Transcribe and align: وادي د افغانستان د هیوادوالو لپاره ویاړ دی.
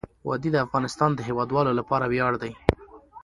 وادي 0.27 0.49
د 0.53 0.57
افغانستان 0.65 1.09
د 1.13 1.19
هیوادوالو 1.27 1.71
لپاره 1.79 2.05
ویاړ 2.11 2.33
دی. 2.41 2.51